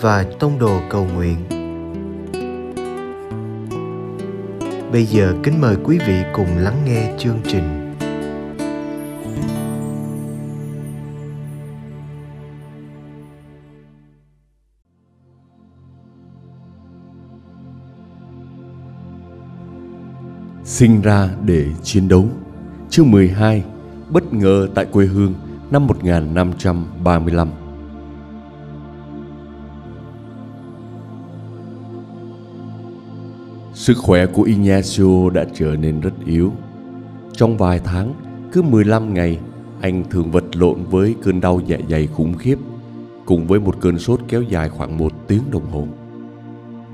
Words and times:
và 0.00 0.24
Tông 0.38 0.58
Đồ 0.58 0.80
Cầu 0.90 1.06
Nguyện. 1.14 1.36
Bây 4.92 5.04
giờ 5.04 5.34
kính 5.42 5.60
mời 5.60 5.76
quý 5.84 5.98
vị 6.06 6.22
cùng 6.34 6.58
lắng 6.58 6.76
nghe 6.84 7.14
chương 7.18 7.38
trình. 7.44 7.82
Sinh 20.64 21.02
ra 21.02 21.28
để 21.44 21.66
chiến 21.82 22.08
đấu 22.08 22.24
Chương 22.90 23.10
12 23.10 23.64
Bất 24.10 24.32
ngờ 24.32 24.68
tại 24.74 24.84
quê 24.84 25.06
hương 25.06 25.34
năm 25.70 25.86
1535 25.86 27.65
Sức 33.86 33.98
khỏe 33.98 34.26
của 34.26 34.42
Ignacio 34.42 35.30
đã 35.30 35.44
trở 35.54 35.76
nên 35.76 36.00
rất 36.00 36.12
yếu 36.24 36.52
Trong 37.32 37.56
vài 37.56 37.80
tháng, 37.84 38.14
cứ 38.52 38.62
15 38.62 39.14
ngày 39.14 39.38
Anh 39.80 40.04
thường 40.10 40.30
vật 40.30 40.56
lộn 40.56 40.84
với 40.90 41.14
cơn 41.22 41.40
đau 41.40 41.60
dạ 41.66 41.76
dày 41.90 42.06
khủng 42.06 42.34
khiếp 42.34 42.58
Cùng 43.24 43.46
với 43.46 43.60
một 43.60 43.76
cơn 43.80 43.98
sốt 43.98 44.20
kéo 44.28 44.42
dài 44.42 44.68
khoảng 44.68 44.98
một 44.98 45.12
tiếng 45.26 45.42
đồng 45.50 45.70
hồ 45.70 45.86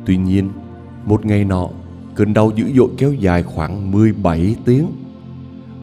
Tuy 0.07 0.17
nhiên, 0.17 0.51
một 1.05 1.27
ngày 1.27 1.45
nọ 1.45 1.69
Cơn 2.15 2.35
đau 2.35 2.51
dữ 2.57 2.65
dội 2.77 2.89
kéo 2.99 3.13
dài 3.13 3.43
khoảng 3.43 3.91
17 3.93 4.57
tiếng. 4.65 4.87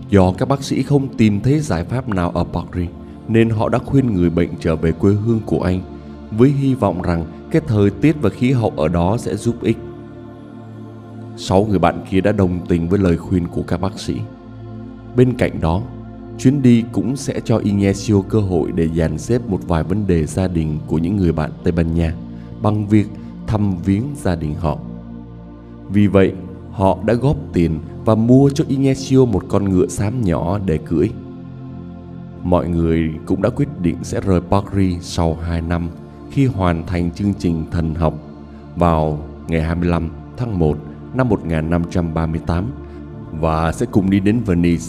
Do 0.09 0.31
các 0.38 0.47
bác 0.47 0.63
sĩ 0.63 0.83
không 0.83 1.07
tìm 1.17 1.39
thấy 1.41 1.59
giải 1.59 1.83
pháp 1.83 2.09
nào 2.09 2.29
ở 2.29 2.44
Paris, 2.44 2.89
nên 3.27 3.49
họ 3.49 3.69
đã 3.69 3.79
khuyên 3.79 4.13
người 4.13 4.29
bệnh 4.29 4.49
trở 4.59 4.75
về 4.75 4.91
quê 4.91 5.13
hương 5.13 5.39
của 5.45 5.61
anh 5.61 5.81
với 6.31 6.49
hy 6.49 6.73
vọng 6.73 7.01
rằng 7.01 7.25
cái 7.51 7.61
thời 7.67 7.89
tiết 7.89 8.16
và 8.21 8.29
khí 8.29 8.51
hậu 8.51 8.73
ở 8.77 8.88
đó 8.88 9.17
sẽ 9.17 9.35
giúp 9.35 9.55
ích. 9.61 9.77
Sáu 11.41 11.65
người 11.69 11.79
bạn 11.79 12.03
kia 12.09 12.21
đã 12.21 12.31
đồng 12.31 12.59
tình 12.67 12.89
với 12.89 12.99
lời 12.99 13.17
khuyên 13.17 13.47
của 13.47 13.61
các 13.61 13.81
bác 13.81 13.99
sĩ. 13.99 14.15
Bên 15.15 15.33
cạnh 15.37 15.61
đó, 15.61 15.81
chuyến 16.37 16.61
đi 16.61 16.83
cũng 16.91 17.15
sẽ 17.15 17.39
cho 17.45 17.57
Inesio 17.57 18.21
cơ 18.21 18.39
hội 18.39 18.71
để 18.71 18.87
dàn 18.95 19.17
xếp 19.17 19.41
một 19.47 19.59
vài 19.67 19.83
vấn 19.83 20.07
đề 20.07 20.25
gia 20.25 20.47
đình 20.47 20.77
của 20.87 20.97
những 20.97 21.17
người 21.17 21.31
bạn 21.31 21.51
Tây 21.63 21.71
Ban 21.71 21.95
Nha 21.95 22.13
bằng 22.61 22.87
việc 22.87 23.07
thăm 23.47 23.77
viếng 23.85 24.03
gia 24.15 24.35
đình 24.35 24.55
họ. 24.55 24.77
Vì 25.89 26.07
vậy, 26.07 26.33
họ 26.71 26.97
đã 27.05 27.13
góp 27.13 27.37
tiền 27.53 27.79
và 28.05 28.15
mua 28.15 28.49
cho 28.49 28.65
Inesio 28.67 29.25
một 29.25 29.43
con 29.47 29.69
ngựa 29.69 29.87
xám 29.87 30.21
nhỏ 30.21 30.59
để 30.65 30.77
cưỡi. 30.77 31.09
Mọi 32.43 32.69
người 32.69 33.13
cũng 33.25 33.41
đã 33.41 33.49
quyết 33.49 33.67
định 33.81 33.97
sẽ 34.03 34.21
rời 34.21 34.41
Paris 34.41 34.97
sau 35.01 35.33
2 35.33 35.61
năm 35.61 35.89
khi 36.31 36.45
hoàn 36.45 36.85
thành 36.87 37.11
chương 37.11 37.33
trình 37.33 37.65
thần 37.71 37.95
học 37.95 38.13
vào 38.75 39.19
ngày 39.47 39.61
25 39.61 40.09
tháng 40.37 40.59
1 40.59 40.77
năm 41.13 41.29
1538 41.29 42.65
và 43.31 43.71
sẽ 43.71 43.85
cùng 43.91 44.09
đi 44.09 44.19
đến 44.19 44.39
Venice. 44.45 44.85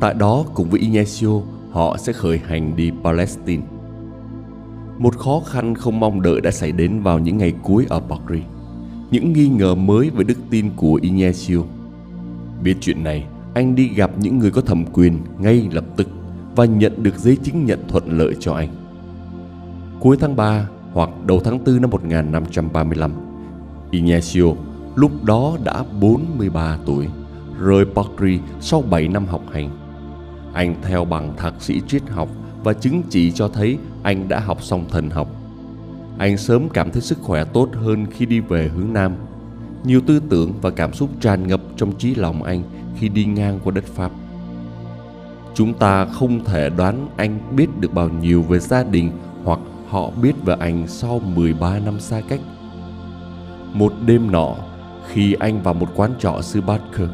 Tại 0.00 0.14
đó 0.14 0.44
cùng 0.54 0.70
với 0.70 0.80
Ignacio, 0.80 1.28
họ 1.72 1.96
sẽ 1.96 2.12
khởi 2.12 2.40
hành 2.46 2.76
đi 2.76 2.90
Palestine. 3.04 3.62
Một 4.98 5.16
khó 5.16 5.42
khăn 5.46 5.74
không 5.74 6.00
mong 6.00 6.22
đợi 6.22 6.40
đã 6.40 6.50
xảy 6.50 6.72
đến 6.72 7.00
vào 7.00 7.18
những 7.18 7.38
ngày 7.38 7.52
cuối 7.62 7.86
ở 7.88 8.00
Paris 8.00 8.44
những 9.14 9.32
nghi 9.32 9.48
ngờ 9.48 9.74
mới 9.74 10.10
về 10.10 10.24
đức 10.24 10.38
tin 10.50 10.70
của 10.76 10.98
Ignacio. 11.02 11.58
Biết 12.62 12.76
chuyện 12.80 13.04
này, 13.04 13.24
anh 13.54 13.74
đi 13.74 13.88
gặp 13.88 14.10
những 14.18 14.38
người 14.38 14.50
có 14.50 14.60
thẩm 14.60 14.84
quyền 14.92 15.18
ngay 15.38 15.68
lập 15.72 15.84
tức 15.96 16.08
và 16.56 16.64
nhận 16.64 17.02
được 17.02 17.18
giấy 17.18 17.36
chứng 17.42 17.64
nhận 17.64 17.78
thuận 17.88 18.18
lợi 18.18 18.34
cho 18.40 18.54
anh. 18.54 18.68
Cuối 20.00 20.16
tháng 20.20 20.36
3 20.36 20.68
hoặc 20.92 21.10
đầu 21.26 21.40
tháng 21.44 21.64
4 21.64 21.80
năm 21.80 21.90
1535, 21.90 23.12
Ignacio 23.90 24.44
lúc 24.94 25.24
đó 25.24 25.56
đã 25.64 25.84
43 26.00 26.78
tuổi, 26.86 27.08
rời 27.60 27.84
Paris 27.94 28.40
sau 28.60 28.82
7 28.82 29.08
năm 29.08 29.26
học 29.26 29.42
hành. 29.52 29.70
Anh 30.52 30.74
theo 30.82 31.04
bằng 31.04 31.36
thạc 31.36 31.54
sĩ 31.60 31.80
triết 31.88 32.02
học 32.08 32.28
và 32.64 32.72
chứng 32.72 33.02
chỉ 33.10 33.30
cho 33.30 33.48
thấy 33.48 33.78
anh 34.02 34.28
đã 34.28 34.40
học 34.40 34.62
xong 34.62 34.84
thần 34.90 35.10
học 35.10 35.28
anh 36.18 36.36
sớm 36.36 36.68
cảm 36.68 36.90
thấy 36.90 37.02
sức 37.02 37.18
khỏe 37.22 37.44
tốt 37.44 37.68
hơn 37.74 38.06
khi 38.10 38.26
đi 38.26 38.40
về 38.40 38.68
hướng 38.68 38.92
Nam. 38.92 39.12
Nhiều 39.84 40.00
tư 40.06 40.20
tưởng 40.28 40.52
và 40.62 40.70
cảm 40.70 40.92
xúc 40.92 41.10
tràn 41.20 41.46
ngập 41.48 41.60
trong 41.76 41.92
trí 41.92 42.14
lòng 42.14 42.42
anh 42.42 42.62
khi 42.96 43.08
đi 43.08 43.24
ngang 43.24 43.60
qua 43.64 43.72
đất 43.74 43.84
Pháp. 43.84 44.10
Chúng 45.54 45.74
ta 45.74 46.04
không 46.04 46.44
thể 46.44 46.70
đoán 46.70 47.08
anh 47.16 47.38
biết 47.56 47.66
được 47.80 47.94
bao 47.94 48.08
nhiêu 48.08 48.42
về 48.42 48.58
gia 48.58 48.82
đình 48.82 49.10
hoặc 49.44 49.58
họ 49.88 50.10
biết 50.22 50.32
về 50.44 50.56
anh 50.60 50.88
sau 50.88 51.18
13 51.18 51.78
năm 51.78 52.00
xa 52.00 52.20
cách. 52.28 52.40
Một 53.72 53.92
đêm 54.06 54.32
nọ, 54.32 54.54
khi 55.08 55.32
anh 55.32 55.62
vào 55.62 55.74
một 55.74 55.88
quán 55.94 56.10
trọ 56.18 56.38
sư 56.42 56.60
Barker, 56.60 57.08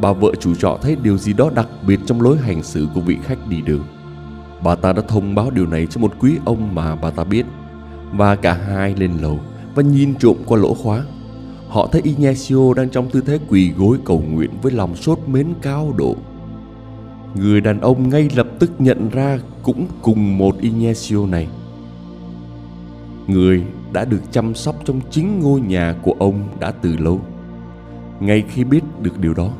bà 0.00 0.12
vợ 0.12 0.32
chủ 0.40 0.54
trọ 0.54 0.78
thấy 0.82 0.96
điều 1.02 1.18
gì 1.18 1.32
đó 1.32 1.50
đặc 1.54 1.68
biệt 1.86 2.00
trong 2.06 2.20
lối 2.22 2.38
hành 2.38 2.62
xử 2.62 2.86
của 2.94 3.00
vị 3.00 3.16
khách 3.22 3.48
đi 3.48 3.60
đường. 3.60 3.84
Bà 4.62 4.74
ta 4.74 4.92
đã 4.92 5.02
thông 5.08 5.34
báo 5.34 5.50
điều 5.50 5.66
này 5.66 5.86
cho 5.90 6.00
một 6.00 6.12
quý 6.20 6.38
ông 6.44 6.74
mà 6.74 6.96
bà 6.96 7.10
ta 7.10 7.24
biết 7.24 7.46
và 8.12 8.36
cả 8.36 8.54
hai 8.54 8.94
lên 8.94 9.12
lầu 9.20 9.40
và 9.74 9.82
nhìn 9.82 10.14
trộm 10.14 10.36
qua 10.46 10.58
lỗ 10.58 10.74
khóa. 10.74 11.04
Họ 11.68 11.88
thấy 11.92 12.02
Ignacio 12.04 12.74
đang 12.76 12.90
trong 12.90 13.10
tư 13.10 13.20
thế 13.20 13.38
quỳ 13.48 13.70
gối 13.70 13.98
cầu 14.04 14.22
nguyện 14.30 14.50
với 14.62 14.72
lòng 14.72 14.96
sốt 14.96 15.18
mến 15.26 15.46
cao 15.62 15.94
độ. 15.96 16.16
Người 17.34 17.60
đàn 17.60 17.80
ông 17.80 18.08
ngay 18.08 18.28
lập 18.36 18.46
tức 18.58 18.70
nhận 18.78 19.08
ra 19.08 19.38
cũng 19.62 19.86
cùng 20.02 20.38
một 20.38 20.60
Ignacio 20.60 21.26
này. 21.26 21.48
Người 23.26 23.62
đã 23.96 24.04
được 24.04 24.20
chăm 24.30 24.54
sóc 24.54 24.76
trong 24.84 25.00
chính 25.10 25.40
ngôi 25.40 25.60
nhà 25.60 25.94
của 26.02 26.14
ông 26.18 26.48
đã 26.60 26.70
từ 26.70 26.96
lâu. 26.96 27.20
Ngay 28.20 28.44
khi 28.48 28.64
biết 28.64 28.80
được 29.02 29.20
điều 29.20 29.34
đó, 29.34 29.50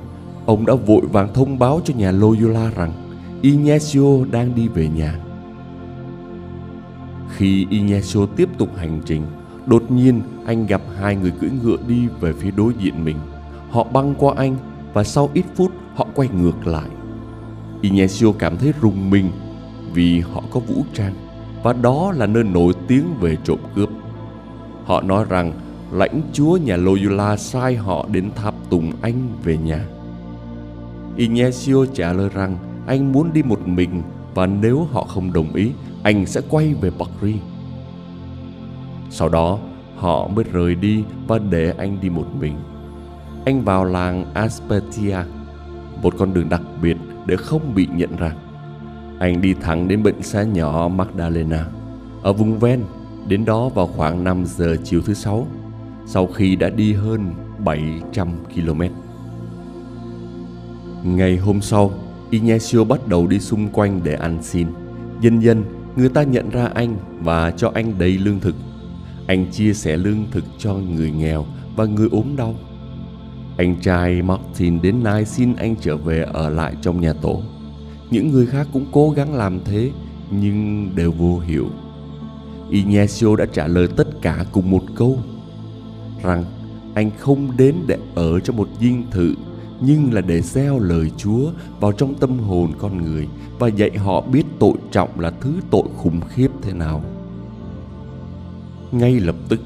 ông 0.46 0.66
đã 0.66 0.74
vội 0.74 1.06
vàng 1.12 1.34
thông 1.34 1.58
báo 1.58 1.80
cho 1.84 1.94
nhà 1.94 2.12
Loyola 2.12 2.70
rằng 2.76 2.92
Ignacio 3.42 4.24
đang 4.30 4.54
đi 4.54 4.68
về 4.68 4.88
nhà. 4.88 5.18
Khi 7.36 7.66
Ignacio 7.70 8.26
tiếp 8.36 8.48
tục 8.58 8.68
hành 8.76 9.00
trình, 9.04 9.22
đột 9.66 9.90
nhiên 9.90 10.20
anh 10.46 10.66
gặp 10.66 10.82
hai 11.00 11.16
người 11.16 11.32
cưỡi 11.40 11.50
ngựa 11.62 11.76
đi 11.88 12.08
về 12.20 12.32
phía 12.32 12.50
đối 12.50 12.72
diện 12.78 13.04
mình. 13.04 13.16
Họ 13.70 13.84
băng 13.84 14.14
qua 14.18 14.34
anh 14.36 14.56
và 14.92 15.04
sau 15.04 15.30
ít 15.34 15.44
phút 15.54 15.72
họ 15.94 16.06
quay 16.14 16.28
ngược 16.28 16.66
lại. 16.66 16.88
Ignacio 17.80 18.32
cảm 18.38 18.56
thấy 18.56 18.72
rùng 18.80 19.10
mình 19.10 19.30
vì 19.92 20.20
họ 20.20 20.42
có 20.50 20.60
vũ 20.60 20.84
trang 20.92 21.14
và 21.62 21.72
đó 21.72 22.12
là 22.16 22.26
nơi 22.26 22.44
nổi 22.44 22.72
tiếng 22.88 23.04
về 23.20 23.36
trộm 23.44 23.58
cướp. 23.74 23.88
Họ 24.86 25.00
nói 25.00 25.24
rằng 25.28 25.52
lãnh 25.92 26.20
chúa 26.32 26.56
nhà 26.56 26.76
Loyola 26.76 27.36
sai 27.36 27.76
họ 27.76 28.06
đến 28.12 28.30
tháp 28.34 28.54
tùng 28.70 28.92
anh 29.02 29.28
về 29.44 29.56
nhà. 29.56 29.84
Ignacio 31.16 31.86
trả 31.94 32.12
lời 32.12 32.28
rằng 32.34 32.56
anh 32.86 33.12
muốn 33.12 33.32
đi 33.32 33.42
một 33.42 33.68
mình 33.68 34.02
và 34.34 34.46
nếu 34.46 34.86
họ 34.92 35.04
không 35.04 35.32
đồng 35.32 35.54
ý 35.54 35.72
anh 36.02 36.26
sẽ 36.26 36.40
quay 36.50 36.74
về 36.74 36.90
Paris. 36.98 37.36
Sau 39.10 39.28
đó, 39.28 39.58
họ 39.96 40.28
mới 40.28 40.44
rời 40.52 40.74
đi 40.74 41.04
và 41.26 41.38
để 41.38 41.74
anh 41.78 42.00
đi 42.00 42.10
một 42.10 42.26
mình. 42.40 42.54
Anh 43.44 43.64
vào 43.64 43.84
làng 43.84 44.24
Aspetia, 44.34 45.18
một 46.02 46.14
con 46.18 46.34
đường 46.34 46.48
đặc 46.48 46.62
biệt 46.82 46.96
để 47.26 47.36
không 47.36 47.74
bị 47.74 47.88
nhận 47.92 48.16
ra. 48.16 48.32
Anh 49.18 49.40
đi 49.40 49.54
thẳng 49.54 49.88
đến 49.88 50.02
bệnh 50.02 50.22
xá 50.22 50.42
nhỏ 50.42 50.88
Magdalena, 50.88 51.66
ở 52.22 52.32
vùng 52.32 52.58
ven, 52.58 52.80
đến 53.28 53.44
đó 53.44 53.68
vào 53.68 53.86
khoảng 53.86 54.24
5 54.24 54.44
giờ 54.46 54.76
chiều 54.84 55.00
thứ 55.02 55.14
sáu, 55.14 55.46
sau 56.06 56.26
khi 56.26 56.56
đã 56.56 56.70
đi 56.70 56.92
hơn 56.92 57.34
700 57.64 58.28
km. 58.54 58.82
Ngày 61.04 61.36
hôm 61.36 61.60
sau, 61.60 61.92
Ignacio 62.30 62.84
bắt 62.84 63.08
đầu 63.08 63.26
đi 63.26 63.38
xung 63.38 63.68
quanh 63.68 64.00
để 64.04 64.14
ăn 64.14 64.38
xin. 64.42 64.66
Dần 65.20 65.40
dần, 65.40 65.64
người 65.96 66.08
ta 66.08 66.22
nhận 66.22 66.50
ra 66.50 66.66
anh 66.74 66.96
và 67.20 67.50
cho 67.50 67.70
anh 67.74 67.98
đầy 67.98 68.18
lương 68.18 68.40
thực. 68.40 68.54
Anh 69.26 69.46
chia 69.52 69.74
sẻ 69.74 69.96
lương 69.96 70.24
thực 70.30 70.44
cho 70.58 70.74
người 70.74 71.10
nghèo 71.10 71.46
và 71.76 71.84
người 71.84 72.08
ốm 72.12 72.36
đau. 72.36 72.54
Anh 73.56 73.76
trai 73.80 74.22
Martin 74.22 74.82
đến 74.82 75.02
nay 75.02 75.24
xin 75.24 75.54
anh 75.56 75.76
trở 75.80 75.96
về 75.96 76.26
ở 76.32 76.48
lại 76.50 76.74
trong 76.82 77.00
nhà 77.00 77.12
tổ. 77.12 77.42
Những 78.10 78.30
người 78.30 78.46
khác 78.46 78.66
cũng 78.72 78.86
cố 78.92 79.10
gắng 79.10 79.34
làm 79.34 79.60
thế 79.64 79.90
nhưng 80.30 80.90
đều 80.96 81.12
vô 81.12 81.38
hiệu. 81.38 81.66
Ignacio 82.70 83.36
đã 83.36 83.46
trả 83.52 83.66
lời 83.66 83.88
tất 83.96 84.22
cả 84.22 84.44
cùng 84.52 84.70
một 84.70 84.82
câu 84.94 85.18
rằng 86.22 86.44
anh 86.94 87.10
không 87.18 87.56
đến 87.56 87.74
để 87.86 87.98
ở 88.14 88.40
trong 88.40 88.56
một 88.56 88.68
dinh 88.80 89.04
thự 89.10 89.34
nhưng 89.80 90.12
là 90.12 90.20
để 90.20 90.40
gieo 90.40 90.78
lời 90.78 91.10
Chúa 91.16 91.50
vào 91.80 91.92
trong 91.92 92.14
tâm 92.14 92.38
hồn 92.38 92.72
con 92.78 93.02
người 93.02 93.28
và 93.58 93.68
dạy 93.68 93.90
họ 93.96 94.20
biết 94.20 94.42
tội 94.58 94.74
trọng 94.90 95.20
là 95.20 95.30
thứ 95.30 95.52
tội 95.70 95.84
khủng 95.96 96.20
khiếp 96.28 96.48
thế 96.62 96.72
nào. 96.72 97.04
Ngay 98.92 99.20
lập 99.20 99.36
tức, 99.48 99.60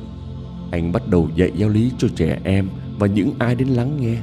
anh 0.70 0.92
bắt 0.92 1.08
đầu 1.08 1.28
dạy 1.36 1.52
giáo 1.56 1.68
lý 1.68 1.92
cho 1.98 2.08
trẻ 2.16 2.40
em 2.44 2.68
và 2.98 3.06
những 3.06 3.32
ai 3.38 3.54
đến 3.54 3.68
lắng 3.68 3.96
nghe. 4.00 4.16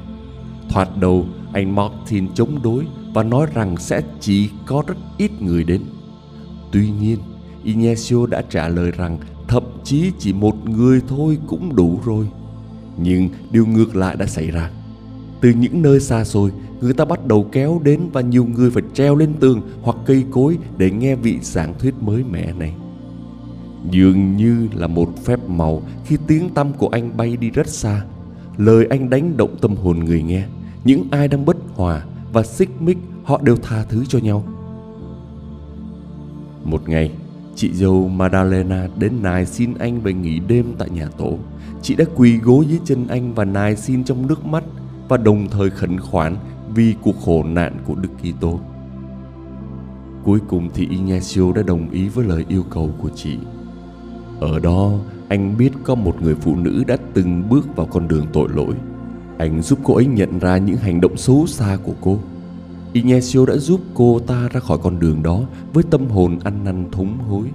Thoạt 0.69 0.89
đầu, 0.99 1.25
anh 1.53 1.75
Martin 1.75 2.33
chống 2.33 2.61
đối 2.63 2.85
và 3.13 3.23
nói 3.23 3.47
rằng 3.53 3.77
sẽ 3.77 4.01
chỉ 4.19 4.49
có 4.65 4.83
rất 4.87 4.97
ít 5.17 5.41
người 5.41 5.63
đến. 5.63 5.81
Tuy 6.71 6.89
nhiên, 7.01 7.19
Ignacio 7.63 8.25
đã 8.25 8.41
trả 8.49 8.67
lời 8.67 8.91
rằng 8.91 9.17
thậm 9.47 9.63
chí 9.83 10.11
chỉ 10.19 10.33
một 10.33 10.69
người 10.69 11.01
thôi 11.07 11.37
cũng 11.47 11.75
đủ 11.75 11.99
rồi. 12.05 12.27
Nhưng 12.97 13.29
điều 13.51 13.65
ngược 13.65 13.95
lại 13.95 14.15
đã 14.15 14.25
xảy 14.25 14.51
ra. 14.51 14.71
Từ 15.41 15.49
những 15.49 15.81
nơi 15.81 15.99
xa 15.99 16.23
xôi, 16.23 16.51
người 16.81 16.93
ta 16.93 17.05
bắt 17.05 17.27
đầu 17.27 17.49
kéo 17.51 17.81
đến 17.83 18.01
và 18.13 18.21
nhiều 18.21 18.45
người 18.45 18.71
phải 18.71 18.83
treo 18.93 19.15
lên 19.15 19.33
tường 19.39 19.61
hoặc 19.81 19.97
cây 20.05 20.25
cối 20.31 20.57
để 20.77 20.91
nghe 20.91 21.15
vị 21.15 21.37
giảng 21.41 21.73
thuyết 21.79 21.93
mới 22.01 22.23
mẻ 22.23 22.53
này. 22.53 22.73
Dường 23.91 24.37
như 24.37 24.67
là 24.73 24.87
một 24.87 25.09
phép 25.25 25.49
màu 25.49 25.81
khi 26.05 26.17
tiếng 26.27 26.49
tâm 26.49 26.73
của 26.73 26.87
anh 26.87 27.17
bay 27.17 27.37
đi 27.37 27.49
rất 27.49 27.67
xa. 27.67 28.03
Lời 28.57 28.87
anh 28.89 29.09
đánh 29.09 29.37
động 29.37 29.55
tâm 29.61 29.75
hồn 29.75 29.99
người 29.99 30.23
nghe. 30.23 30.45
Những 30.83 31.03
ai 31.11 31.27
đang 31.27 31.45
bất 31.45 31.57
hòa 31.75 32.05
và 32.33 32.43
xích 32.43 32.69
mích 32.81 32.97
họ 33.23 33.41
đều 33.43 33.55
tha 33.57 33.83
thứ 33.89 34.05
cho 34.05 34.19
nhau. 34.19 34.43
Một 36.63 36.89
ngày, 36.89 37.11
chị 37.57 37.73
dâu 37.73 38.07
Madalena 38.07 38.87
đến 38.99 39.13
nài 39.21 39.45
xin 39.45 39.73
anh 39.79 40.01
về 40.01 40.13
nghỉ 40.13 40.39
đêm 40.39 40.65
tại 40.77 40.89
nhà 40.89 41.07
tổ. 41.17 41.37
Chị 41.81 41.95
đã 41.95 42.05
quỳ 42.15 42.37
gối 42.37 42.65
dưới 42.69 42.79
chân 42.85 43.07
anh 43.07 43.33
và 43.33 43.45
nài 43.45 43.75
xin 43.75 44.03
trong 44.03 44.27
nước 44.27 44.45
mắt 44.45 44.63
và 45.07 45.17
đồng 45.17 45.47
thời 45.49 45.69
khẩn 45.69 45.99
khoản 45.99 46.35
vì 46.75 46.95
cuộc 47.01 47.15
khổ 47.25 47.43
nạn 47.43 47.77
của 47.85 47.95
Đức 47.95 48.09
Kitô. 48.21 48.59
Cuối 50.23 50.39
cùng 50.47 50.69
thì 50.73 50.87
Ignacio 50.89 51.53
đã 51.55 51.61
đồng 51.61 51.89
ý 51.89 52.09
với 52.09 52.25
lời 52.25 52.45
yêu 52.47 52.63
cầu 52.69 52.89
của 53.01 53.09
chị. 53.15 53.37
Ở 54.39 54.59
đó, 54.59 54.91
anh 55.29 55.57
biết 55.57 55.71
có 55.83 55.95
một 55.95 56.21
người 56.21 56.35
phụ 56.35 56.55
nữ 56.55 56.83
đã 56.87 56.97
từng 57.13 57.49
bước 57.49 57.75
vào 57.75 57.85
con 57.85 58.07
đường 58.07 58.25
tội 58.33 58.49
lỗi. 58.55 58.73
Anh 59.37 59.61
giúp 59.61 59.79
cô 59.83 59.95
ấy 59.95 60.05
nhận 60.05 60.39
ra 60.39 60.57
những 60.57 60.77
hành 60.77 61.01
động 61.01 61.17
xấu 61.17 61.47
xa 61.47 61.77
của 61.83 61.93
cô. 62.01 62.19
Ignacio 62.93 63.45
đã 63.45 63.57
giúp 63.57 63.81
cô 63.93 64.19
ta 64.19 64.47
ra 64.51 64.59
khỏi 64.59 64.77
con 64.83 64.99
đường 64.99 65.23
đó 65.23 65.41
với 65.73 65.83
tâm 65.83 66.07
hồn 66.09 66.39
ăn 66.43 66.63
năn 66.63 66.91
thống 66.91 67.17
hối. 67.29 67.47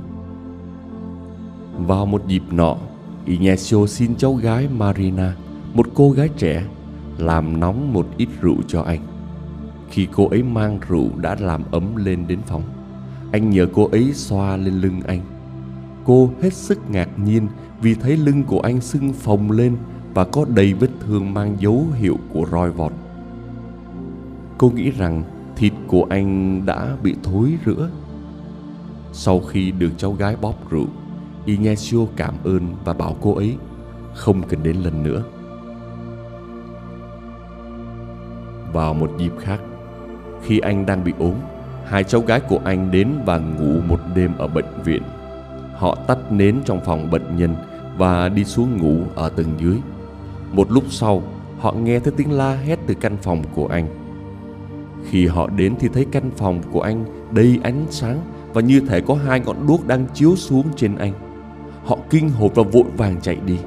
Vào 1.86 2.06
một 2.06 2.22
dịp 2.26 2.42
nọ, 2.50 2.76
Ignacio 3.26 3.86
xin 3.86 4.16
cháu 4.16 4.34
gái 4.34 4.68
Marina, 4.68 5.36
một 5.74 5.86
cô 5.94 6.10
gái 6.10 6.28
trẻ, 6.28 6.64
làm 7.18 7.60
nóng 7.60 7.92
một 7.92 8.06
ít 8.16 8.28
rượu 8.40 8.56
cho 8.68 8.82
anh. 8.82 9.00
Khi 9.90 10.06
cô 10.12 10.28
ấy 10.28 10.42
mang 10.42 10.78
rượu 10.88 11.08
đã 11.16 11.36
làm 11.40 11.62
ấm 11.70 11.96
lên 11.96 12.26
đến 12.26 12.38
phòng, 12.46 12.62
anh 13.32 13.50
nhờ 13.50 13.66
cô 13.72 13.88
ấy 13.92 14.12
xoa 14.12 14.56
lên 14.56 14.74
lưng 14.74 15.00
anh. 15.06 15.20
Cô 16.04 16.30
hết 16.42 16.52
sức 16.52 16.90
ngạc 16.90 17.08
nhiên 17.18 17.48
vì 17.80 17.94
thấy 17.94 18.16
lưng 18.16 18.44
của 18.44 18.60
anh 18.60 18.80
sưng 18.80 19.12
phồng 19.12 19.50
lên 19.50 19.76
và 20.14 20.24
có 20.24 20.44
đầy 20.54 20.74
vết 20.74 20.90
thương 21.00 21.34
mang 21.34 21.56
dấu 21.60 21.86
hiệu 22.00 22.18
của 22.32 22.46
roi 22.50 22.70
vọt. 22.70 22.92
Cô 24.62 24.70
nghĩ 24.70 24.90
rằng 24.90 25.22
thịt 25.56 25.72
của 25.86 26.06
anh 26.10 26.62
đã 26.66 26.96
bị 27.02 27.14
thối 27.22 27.52
rữa. 27.64 27.90
Sau 29.12 29.40
khi 29.40 29.70
được 29.70 29.90
cháu 29.96 30.12
gái 30.12 30.36
bóp 30.40 30.70
rượu, 30.70 30.86
Ignacio 31.44 31.98
cảm 32.16 32.34
ơn 32.44 32.60
và 32.84 32.92
bảo 32.92 33.16
cô 33.20 33.34
ấy 33.34 33.56
không 34.14 34.42
cần 34.48 34.62
đến 34.62 34.76
lần 34.76 35.02
nữa. 35.02 35.22
Vào 38.72 38.94
một 38.94 39.10
dịp 39.18 39.32
khác, 39.40 39.60
khi 40.42 40.58
anh 40.58 40.86
đang 40.86 41.04
bị 41.04 41.12
ốm, 41.18 41.34
hai 41.86 42.04
cháu 42.04 42.20
gái 42.20 42.40
của 42.40 42.60
anh 42.64 42.90
đến 42.90 43.08
và 43.26 43.38
ngủ 43.38 43.80
một 43.88 44.00
đêm 44.14 44.32
ở 44.38 44.48
bệnh 44.48 44.82
viện. 44.84 45.02
Họ 45.76 45.94
tắt 45.94 46.18
nến 46.32 46.56
trong 46.64 46.80
phòng 46.84 47.10
bệnh 47.10 47.36
nhân 47.36 47.54
và 47.96 48.28
đi 48.28 48.44
xuống 48.44 48.76
ngủ 48.76 49.04
ở 49.14 49.28
tầng 49.28 49.54
dưới. 49.58 49.76
Một 50.52 50.70
lúc 50.72 50.84
sau, 50.88 51.22
họ 51.58 51.72
nghe 51.72 51.98
thấy 51.98 52.12
tiếng 52.16 52.32
la 52.32 52.54
hét 52.54 52.78
từ 52.86 52.94
căn 52.94 53.16
phòng 53.22 53.42
của 53.54 53.66
anh. 53.66 54.01
Khi 55.10 55.26
họ 55.26 55.48
đến 55.56 55.74
thì 55.78 55.88
thấy 55.88 56.06
căn 56.12 56.30
phòng 56.36 56.60
của 56.72 56.80
anh 56.80 57.04
đầy 57.30 57.60
ánh 57.62 57.86
sáng 57.90 58.20
và 58.52 58.60
như 58.60 58.80
thể 58.80 59.00
có 59.00 59.14
hai 59.14 59.40
ngọn 59.40 59.66
đuốc 59.66 59.86
đang 59.86 60.06
chiếu 60.14 60.36
xuống 60.36 60.66
trên 60.76 60.96
anh. 60.96 61.12
Họ 61.84 61.98
kinh 62.10 62.28
hồn 62.28 62.50
và 62.54 62.62
vội 62.62 62.84
vàng 62.96 63.16
chạy 63.22 63.36
đi. 63.46 63.58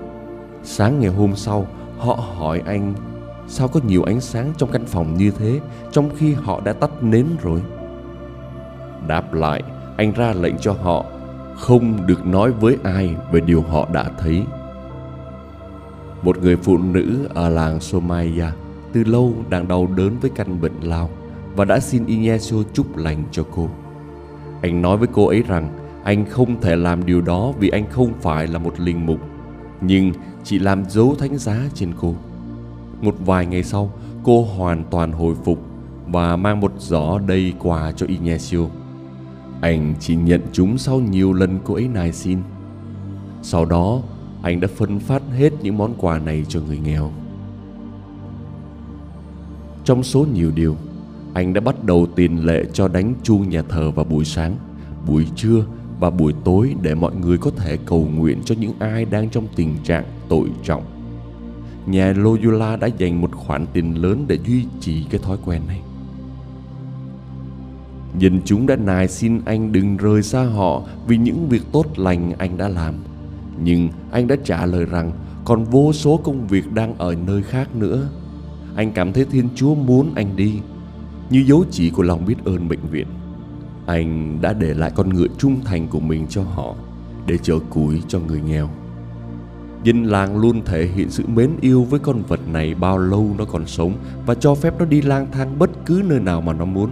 Sáng 0.63 0.99
ngày 0.99 1.09
hôm 1.09 1.35
sau, 1.35 1.67
họ 1.97 2.13
hỏi 2.13 2.61
anh 2.65 2.93
sao 3.47 3.67
có 3.67 3.79
nhiều 3.87 4.03
ánh 4.03 4.21
sáng 4.21 4.53
trong 4.57 4.71
căn 4.71 4.85
phòng 4.85 5.17
như 5.17 5.31
thế 5.31 5.59
trong 5.91 6.09
khi 6.17 6.33
họ 6.33 6.61
đã 6.65 6.73
tắt 6.73 7.03
nến 7.03 7.25
rồi. 7.41 7.61
Đáp 9.07 9.33
lại, 9.33 9.63
anh 9.97 10.11
ra 10.11 10.33
lệnh 10.33 10.57
cho 10.57 10.73
họ 10.73 11.05
không 11.55 12.07
được 12.07 12.25
nói 12.25 12.51
với 12.51 12.77
ai 12.83 13.15
về 13.31 13.39
điều 13.39 13.61
họ 13.61 13.87
đã 13.93 14.05
thấy. 14.17 14.43
Một 16.21 16.37
người 16.37 16.55
phụ 16.55 16.77
nữ 16.77 17.27
ở 17.33 17.49
làng 17.49 17.79
Somaya 17.79 18.51
từ 18.93 19.03
lâu 19.03 19.33
đang 19.49 19.67
đau 19.67 19.87
đớn 19.95 20.17
với 20.21 20.31
căn 20.35 20.61
bệnh 20.61 20.81
lao 20.81 21.09
và 21.55 21.65
đã 21.65 21.79
xin 21.79 22.05
Ignacio 22.05 22.57
chúc 22.73 22.97
lành 22.97 23.23
cho 23.31 23.45
cô. 23.55 23.69
Anh 24.61 24.81
nói 24.81 24.97
với 24.97 25.07
cô 25.13 25.27
ấy 25.27 25.41
rằng 25.41 25.69
anh 26.03 26.25
không 26.25 26.61
thể 26.61 26.75
làm 26.75 27.05
điều 27.05 27.21
đó 27.21 27.53
vì 27.59 27.69
anh 27.69 27.89
không 27.89 28.13
phải 28.21 28.47
là 28.47 28.59
một 28.59 28.79
linh 28.79 29.05
mục, 29.05 29.19
nhưng 29.81 30.11
chỉ 30.43 30.59
làm 30.59 30.89
dấu 30.89 31.15
thánh 31.15 31.37
giá 31.37 31.59
trên 31.73 31.91
cô. 31.99 32.15
Một 33.01 33.15
vài 33.25 33.45
ngày 33.45 33.63
sau, 33.63 33.91
cô 34.23 34.43
hoàn 34.43 34.83
toàn 34.91 35.11
hồi 35.11 35.35
phục 35.43 35.59
và 36.07 36.35
mang 36.35 36.59
một 36.59 36.73
giỏ 36.79 37.19
đầy 37.27 37.53
quà 37.59 37.91
cho 37.91 38.05
Ignacio. 38.05 38.59
Anh 39.61 39.93
chỉ 39.99 40.15
nhận 40.15 40.41
chúng 40.51 40.77
sau 40.77 40.99
nhiều 40.99 41.33
lần 41.33 41.59
cô 41.63 41.73
ấy 41.73 41.87
nài 41.87 42.11
xin. 42.11 42.39
Sau 43.41 43.65
đó, 43.65 44.01
anh 44.41 44.59
đã 44.59 44.67
phân 44.75 44.99
phát 44.99 45.21
hết 45.37 45.53
những 45.61 45.77
món 45.77 45.93
quà 45.97 46.19
này 46.19 46.45
cho 46.47 46.59
người 46.61 46.77
nghèo. 46.77 47.11
Trong 49.83 50.03
số 50.03 50.25
nhiều 50.33 50.51
điều, 50.55 50.75
anh 51.35 51.53
đã 51.53 51.61
bắt 51.61 51.83
đầu 51.83 52.07
tiền 52.15 52.45
lệ 52.45 52.65
cho 52.73 52.87
đánh 52.87 53.13
chuông 53.23 53.49
nhà 53.49 53.61
thờ 53.69 53.91
vào 53.91 54.05
buổi 54.05 54.25
sáng, 54.25 54.55
buổi 55.07 55.27
trưa 55.35 55.65
và 55.99 56.09
buổi 56.09 56.33
tối 56.43 56.75
để 56.81 56.95
mọi 56.95 57.15
người 57.15 57.37
có 57.37 57.51
thể 57.51 57.77
cầu 57.85 58.07
nguyện 58.15 58.41
cho 58.45 58.55
những 58.59 58.73
ai 58.79 59.05
đang 59.05 59.29
trong 59.29 59.47
tình 59.55 59.75
trạng 59.83 60.05
tội 60.29 60.49
trọng. 60.63 60.83
Nhà 61.85 62.13
Loyola 62.17 62.75
đã 62.75 62.87
dành 62.97 63.21
một 63.21 63.35
khoản 63.35 63.65
tiền 63.73 64.01
lớn 64.01 64.25
để 64.27 64.39
duy 64.45 64.65
trì 64.79 65.03
cái 65.09 65.21
thói 65.23 65.37
quen 65.45 65.61
này. 65.67 65.81
Dân 68.19 68.41
chúng 68.45 68.67
đã 68.67 68.75
nài 68.75 69.07
xin 69.07 69.41
anh 69.45 69.71
đừng 69.71 69.97
rời 69.97 70.23
xa 70.23 70.43
họ 70.43 70.83
vì 71.07 71.17
những 71.17 71.49
việc 71.49 71.61
tốt 71.71 71.99
lành 71.99 72.33
anh 72.37 72.57
đã 72.57 72.67
làm. 72.67 72.93
Nhưng 73.63 73.89
anh 74.11 74.27
đã 74.27 74.35
trả 74.43 74.65
lời 74.65 74.85
rằng 74.85 75.11
còn 75.45 75.63
vô 75.63 75.93
số 75.93 76.17
công 76.17 76.47
việc 76.47 76.73
đang 76.73 76.97
ở 76.97 77.15
nơi 77.27 77.43
khác 77.43 77.75
nữa. 77.75 78.09
Anh 78.75 78.91
cảm 78.91 79.13
thấy 79.13 79.25
Thiên 79.25 79.49
Chúa 79.55 79.75
muốn 79.75 80.11
anh 80.15 80.35
đi 80.35 80.53
như 81.29 81.43
dấu 81.47 81.65
chỉ 81.71 81.89
của 81.89 82.03
lòng 82.03 82.25
biết 82.25 82.35
ơn 82.45 82.67
bệnh 82.67 82.87
viện. 82.91 83.07
Anh 83.85 84.41
đã 84.41 84.53
để 84.53 84.73
lại 84.73 84.91
con 84.95 85.13
ngựa 85.13 85.27
trung 85.37 85.59
thành 85.65 85.87
của 85.87 85.99
mình 85.99 86.27
cho 86.29 86.43
họ 86.43 86.75
để 87.25 87.37
chở 87.37 87.59
củi 87.69 88.01
cho 88.07 88.19
người 88.19 88.41
nghèo. 88.41 88.69
Dân 89.83 90.03
làng 90.03 90.37
luôn 90.37 90.61
thể 90.65 90.85
hiện 90.85 91.09
sự 91.09 91.23
mến 91.27 91.51
yêu 91.61 91.83
với 91.83 91.99
con 91.99 92.21
vật 92.27 92.39
này 92.47 92.75
bao 92.75 92.97
lâu 92.97 93.35
nó 93.37 93.45
còn 93.45 93.65
sống 93.65 93.93
và 94.25 94.35
cho 94.35 94.55
phép 94.55 94.73
nó 94.79 94.85
đi 94.85 95.01
lang 95.01 95.27
thang 95.31 95.59
bất 95.59 95.69
cứ 95.85 96.01
nơi 96.05 96.19
nào 96.19 96.41
mà 96.41 96.53
nó 96.53 96.65
muốn. 96.65 96.89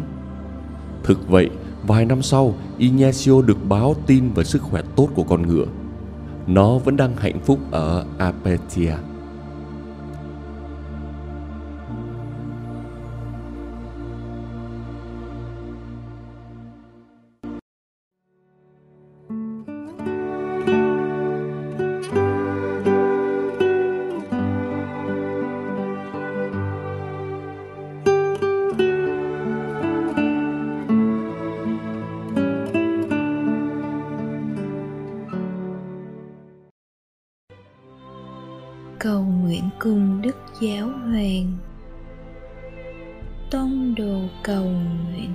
Thực 1.04 1.30
vậy, 1.30 1.50
vài 1.88 2.06
năm 2.06 2.22
sau, 2.22 2.56
Ignacio 2.78 3.42
được 3.42 3.58
báo 3.70 3.96
tin 4.08 4.30
về 4.30 4.44
sức 4.44 4.62
khỏe 4.62 4.82
tốt 4.96 5.10
của 5.16 5.24
con 5.24 5.48
ngựa. 5.48 5.66
Nó 6.48 6.78
vẫn 6.78 6.98
đang 6.98 7.16
hạnh 7.16 7.40
phúc 7.46 7.60
ở 7.72 8.06
Apetia. 8.18 8.94
tông 43.54 43.96
đồ 43.96 44.20
cầu 44.44 44.66
nguyện 44.66 45.32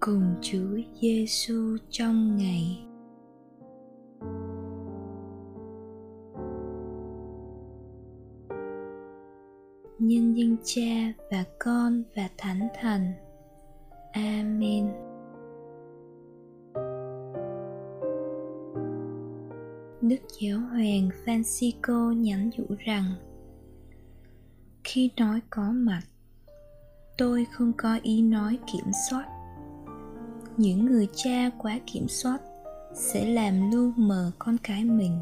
cùng 0.00 0.34
Chúa 0.40 0.78
Giêsu 1.00 1.76
trong 1.90 2.36
ngày. 2.36 2.86
Nhân 9.98 10.34
danh 10.34 10.56
Cha 10.64 11.12
và 11.30 11.44
Con 11.58 12.02
và 12.16 12.28
Thánh 12.38 12.68
Thần. 12.80 13.02
Amen. 14.12 15.11
Đức 20.12 20.28
Giáo 20.40 20.58
hoàng 20.58 21.08
Francisco 21.24 22.12
nhắn 22.12 22.50
nhủ 22.58 22.64
rằng, 22.78 23.04
khi 24.84 25.10
nói 25.16 25.40
có 25.50 25.62
mặt, 25.72 26.02
tôi 27.18 27.46
không 27.52 27.72
có 27.76 27.98
ý 28.02 28.22
nói 28.22 28.58
kiểm 28.72 28.84
soát. 29.10 29.26
Những 30.56 30.86
người 30.86 31.08
cha 31.14 31.50
quá 31.58 31.78
kiểm 31.92 32.08
soát 32.08 32.38
sẽ 32.94 33.26
làm 33.26 33.70
lu 33.70 33.92
mờ 33.96 34.30
con 34.38 34.56
cái 34.62 34.84
mình, 34.84 35.18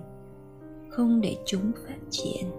không 0.88 1.20
để 1.20 1.36
chúng 1.46 1.72
phát 1.86 1.98
triển. 2.10 2.50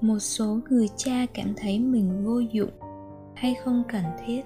Một 0.00 0.18
số 0.18 0.58
người 0.70 0.88
cha 0.96 1.26
cảm 1.34 1.54
thấy 1.56 1.78
mình 1.78 2.24
vô 2.24 2.38
dụng 2.38 2.72
hay 3.34 3.54
không 3.64 3.82
cần 3.88 4.04
thiết, 4.26 4.42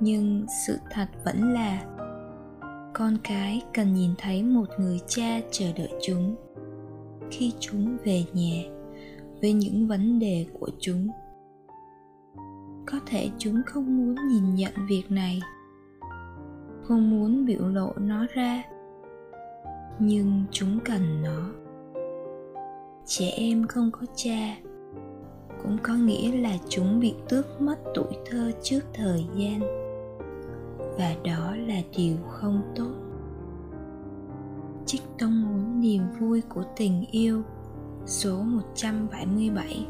nhưng 0.00 0.46
sự 0.66 0.78
thật 0.90 1.08
vẫn 1.24 1.52
là 1.52 1.84
con 2.98 3.16
cái 3.24 3.62
cần 3.74 3.94
nhìn 3.94 4.10
thấy 4.18 4.42
một 4.42 4.66
người 4.78 5.00
cha 5.06 5.40
chờ 5.50 5.64
đợi 5.76 5.92
chúng. 6.02 6.34
Khi 7.30 7.52
chúng 7.60 7.96
về 8.04 8.24
nhà, 8.32 8.62
với 9.40 9.52
những 9.52 9.88
vấn 9.88 10.18
đề 10.18 10.46
của 10.60 10.68
chúng, 10.80 11.08
có 12.86 13.00
thể 13.06 13.30
chúng 13.38 13.62
không 13.66 13.96
muốn 13.96 14.16
nhìn 14.28 14.54
nhận 14.54 14.72
việc 14.88 15.10
này, 15.10 15.40
không 16.82 17.10
muốn 17.10 17.46
biểu 17.46 17.68
lộ 17.68 17.92
nó 17.96 18.26
ra, 18.34 18.62
nhưng 19.98 20.44
chúng 20.50 20.78
cần 20.84 21.22
nó. 21.22 21.50
Trẻ 23.06 23.28
em 23.28 23.66
không 23.66 23.90
có 23.90 24.06
cha, 24.14 24.56
cũng 25.62 25.78
có 25.82 25.94
nghĩa 25.94 26.40
là 26.42 26.52
chúng 26.68 27.00
bị 27.00 27.14
tước 27.28 27.60
mất 27.60 27.78
tuổi 27.94 28.12
thơ 28.26 28.52
trước 28.62 28.80
thời 28.94 29.24
gian 29.36 29.87
và 30.98 31.14
đó 31.24 31.56
là 31.56 31.80
điều 31.96 32.16
không 32.28 32.62
tốt. 32.76 32.92
Trích 34.86 35.02
tông 35.18 35.42
muốn 35.42 35.80
niềm 35.80 36.02
vui 36.20 36.40
của 36.40 36.64
tình 36.76 37.04
yêu, 37.10 37.42
số 38.06 38.42
177 38.42 39.86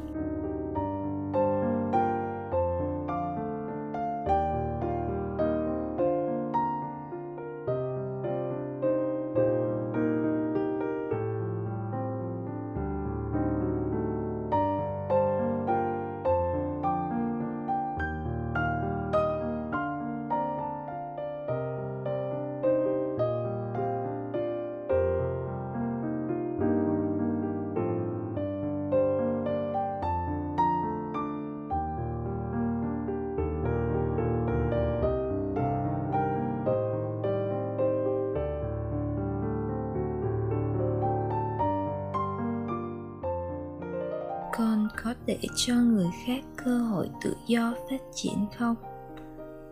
để 45.28 45.38
cho 45.56 45.75
người 45.75 46.06
khác 46.25 46.44
cơ 46.64 46.78
hội 46.78 47.11
tự 47.25 47.35
do 47.47 47.75
phát 47.90 48.00
triển 48.14 48.47
không? 48.58 48.76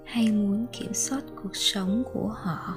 Hay 0.04 0.32
muốn 0.32 0.66
kiểm 0.72 0.94
soát 0.94 1.22
cuộc 1.42 1.56
sống 1.56 2.02
của 2.12 2.28
họ? 2.28 2.76